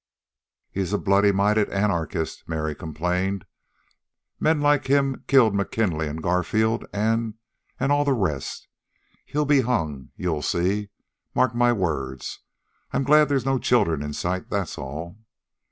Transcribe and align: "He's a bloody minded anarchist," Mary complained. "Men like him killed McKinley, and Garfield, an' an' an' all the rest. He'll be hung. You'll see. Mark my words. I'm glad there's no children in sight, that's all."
"He's 0.71 0.93
a 0.93 0.97
bloody 0.97 1.31
minded 1.31 1.69
anarchist," 1.69 2.49
Mary 2.49 2.73
complained. 2.73 3.45
"Men 4.39 4.59
like 4.59 4.87
him 4.87 5.23
killed 5.27 5.53
McKinley, 5.53 6.07
and 6.07 6.23
Garfield, 6.23 6.83
an' 6.91 7.35
an' 7.79 7.91
an' 7.91 7.91
all 7.91 8.03
the 8.03 8.13
rest. 8.13 8.67
He'll 9.27 9.45
be 9.45 9.61
hung. 9.61 10.09
You'll 10.15 10.41
see. 10.41 10.89
Mark 11.35 11.53
my 11.53 11.71
words. 11.71 12.39
I'm 12.91 13.03
glad 13.03 13.29
there's 13.29 13.45
no 13.45 13.59
children 13.59 14.01
in 14.01 14.13
sight, 14.13 14.49
that's 14.49 14.75
all." 14.75 15.19